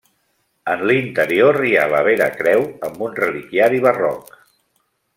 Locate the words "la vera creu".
1.93-2.65